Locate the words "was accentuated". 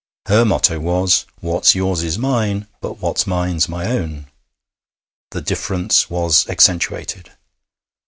6.09-7.33